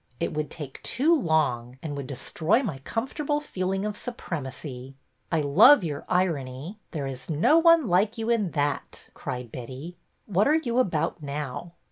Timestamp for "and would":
1.83-2.07